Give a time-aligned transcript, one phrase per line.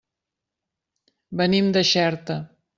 [1.43, 2.43] Venim de Xerta.